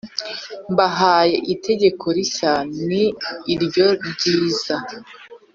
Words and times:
mbahaye 0.71 1.35
itegeko 1.53 2.05
rishya 2.15 2.53
ni 2.87 3.03
iryo 3.53 3.87
ryiza 4.09 4.75